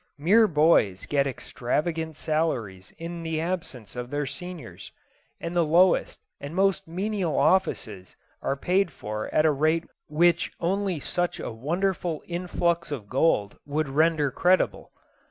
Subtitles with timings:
[0.17, 4.91] Mere boys get extravagant salaries in the absence of their seniors;
[5.39, 10.99] and the lowest and most menial offices are paid for at a rate which only
[10.99, 14.91] such a wonderful influx of gold would render credible.